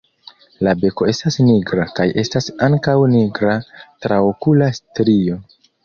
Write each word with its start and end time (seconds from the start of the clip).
La 0.67 0.71
beko 0.83 1.07
estas 1.11 1.37
nigra 1.49 1.85
kaj 2.01 2.09
estas 2.23 2.49
ankaŭ 2.71 2.97
nigra 3.15 3.55
traokula 4.07 4.77
strio. 4.83 5.43